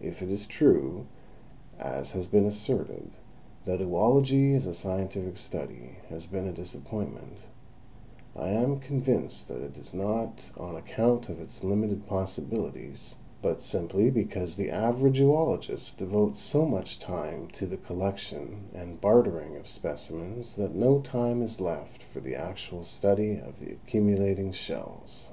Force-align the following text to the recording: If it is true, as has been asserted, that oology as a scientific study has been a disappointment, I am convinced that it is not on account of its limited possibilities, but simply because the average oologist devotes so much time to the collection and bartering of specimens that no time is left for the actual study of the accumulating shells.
If 0.00 0.22
it 0.22 0.28
is 0.28 0.48
true, 0.48 1.06
as 1.78 2.10
has 2.10 2.26
been 2.26 2.46
asserted, 2.46 3.12
that 3.64 3.78
oology 3.78 4.56
as 4.56 4.66
a 4.66 4.74
scientific 4.74 5.38
study 5.38 5.98
has 6.08 6.26
been 6.26 6.48
a 6.48 6.52
disappointment, 6.52 7.36
I 8.34 8.48
am 8.48 8.80
convinced 8.80 9.46
that 9.46 9.62
it 9.62 9.76
is 9.76 9.94
not 9.94 10.40
on 10.56 10.74
account 10.74 11.28
of 11.28 11.38
its 11.40 11.62
limited 11.62 12.08
possibilities, 12.08 13.14
but 13.40 13.62
simply 13.62 14.10
because 14.10 14.56
the 14.56 14.68
average 14.68 15.20
oologist 15.20 15.96
devotes 15.96 16.40
so 16.40 16.66
much 16.66 16.98
time 16.98 17.46
to 17.52 17.64
the 17.64 17.76
collection 17.76 18.70
and 18.74 19.00
bartering 19.00 19.54
of 19.54 19.68
specimens 19.68 20.56
that 20.56 20.74
no 20.74 20.98
time 21.02 21.40
is 21.40 21.60
left 21.60 22.02
for 22.02 22.18
the 22.18 22.34
actual 22.34 22.82
study 22.82 23.38
of 23.38 23.60
the 23.60 23.70
accumulating 23.74 24.50
shells. 24.50 25.28